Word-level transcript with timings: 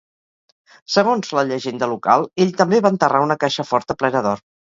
Segons 0.93 1.29
la 1.39 1.43
llegenda 1.49 1.89
local, 1.91 2.25
ell 2.45 2.55
també 2.63 2.81
va 2.87 2.93
enterrar 2.97 3.23
una 3.29 3.39
caixa 3.45 3.69
forta 3.75 3.97
plena 4.03 4.27
d'or. 4.29 4.45